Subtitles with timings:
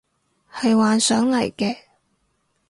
[0.51, 1.77] 係幻想嚟嘅